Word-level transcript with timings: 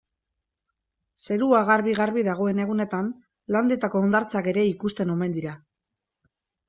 Zerua 1.25 1.59
garbi-garbi 1.67 2.23
dagoen 2.27 2.61
egunetan 2.65 3.11
Landetako 3.57 4.05
hondartzak 4.07 4.51
ere 4.55 4.65
ikusten 4.73 5.17
omen 5.17 5.37
dira. 5.37 5.55